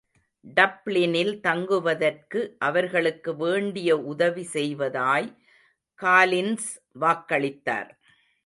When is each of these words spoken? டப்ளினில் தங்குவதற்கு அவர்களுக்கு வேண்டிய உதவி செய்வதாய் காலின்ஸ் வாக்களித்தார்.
டப்ளினில் 0.57 1.33
தங்குவதற்கு 1.39 2.39
அவர்களுக்கு 2.59 3.35
வேண்டிய 3.35 3.89
உதவி 4.05 4.45
செய்வதாய் 4.53 5.29
காலின்ஸ் 5.99 6.69
வாக்களித்தார். 6.99 7.91